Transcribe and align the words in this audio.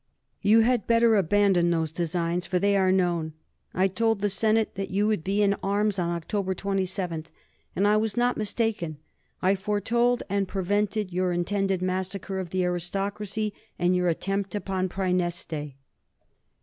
_You 0.43 0.63
had 0.63 0.87
better 0.87 1.15
abandon 1.15 1.69
those 1.69 1.91
designs; 1.91 2.47
for 2.47 2.57
they 2.57 2.75
are 2.75 2.91
known. 2.91 3.33
I 3.71 3.87
told 3.87 4.19
the 4.19 4.29
Senate 4.29 4.73
that 4.73 4.89
you 4.89 5.05
would 5.05 5.23
be 5.23 5.43
in 5.43 5.53
arms 5.61 5.99
on 5.99 6.19
Oct. 6.19 6.57
27, 6.57 7.27
and 7.75 7.87
I 7.87 7.97
was 7.97 8.17
not 8.17 8.35
mistaken. 8.35 8.97
I 9.43 9.53
foretold 9.53 10.23
and 10.27 10.47
prevented 10.47 11.13
your 11.13 11.31
intended 11.31 11.83
massacre 11.83 12.39
of 12.39 12.49
the 12.49 12.63
aristocracy, 12.63 13.53
and 13.77 13.95
your 13.95 14.07
attempt 14.07 14.55
upon 14.55 14.89
Praeneste. 14.89 15.75